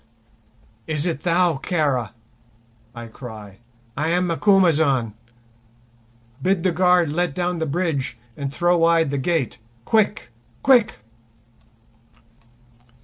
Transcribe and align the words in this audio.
"Is 0.87 1.05
it 1.05 1.21
thou, 1.21 1.57
Kara?" 1.57 2.15
I 2.95 3.05
cry; 3.05 3.59
"I 3.95 4.07
am 4.07 4.25
Macumazahn. 4.29 5.13
Bid 6.41 6.63
the 6.63 6.71
guard 6.71 7.11
let 7.13 7.35
down 7.35 7.59
the 7.59 7.67
bridge 7.67 8.17
and 8.35 8.51
throw 8.51 8.79
wide 8.79 9.11
the 9.11 9.19
gate. 9.19 9.59
Quick, 9.85 10.31
quick!" 10.63 10.95